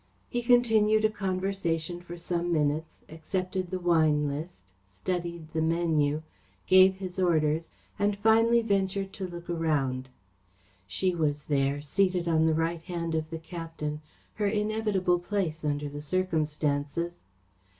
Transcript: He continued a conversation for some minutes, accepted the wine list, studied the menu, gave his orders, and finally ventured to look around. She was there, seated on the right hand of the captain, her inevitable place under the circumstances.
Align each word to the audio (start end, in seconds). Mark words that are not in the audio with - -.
He 0.31 0.41
continued 0.41 1.05
a 1.05 1.11
conversation 1.11 2.01
for 2.01 2.17
some 2.17 2.51
minutes, 2.51 3.01
accepted 3.07 3.69
the 3.69 3.77
wine 3.77 4.27
list, 4.27 4.63
studied 4.89 5.53
the 5.53 5.61
menu, 5.61 6.23
gave 6.65 6.95
his 6.95 7.19
orders, 7.19 7.71
and 7.99 8.17
finally 8.17 8.63
ventured 8.63 9.13
to 9.13 9.27
look 9.27 9.47
around. 9.47 10.09
She 10.87 11.13
was 11.13 11.45
there, 11.45 11.81
seated 11.83 12.27
on 12.27 12.47
the 12.47 12.55
right 12.55 12.81
hand 12.81 13.13
of 13.13 13.29
the 13.29 13.37
captain, 13.37 14.01
her 14.33 14.47
inevitable 14.47 15.19
place 15.19 15.63
under 15.63 15.87
the 15.87 16.01
circumstances. 16.01 17.13